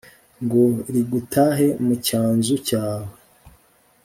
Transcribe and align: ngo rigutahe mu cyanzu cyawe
ngo 0.43 0.61
rigutahe 0.93 1.67
mu 1.85 1.93
cyanzu 2.05 2.55
cyawe 2.67 3.11